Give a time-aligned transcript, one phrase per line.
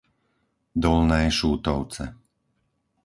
[0.81, 2.05] Dolné Šútovce